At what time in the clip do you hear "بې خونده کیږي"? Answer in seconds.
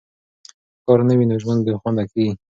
1.65-2.33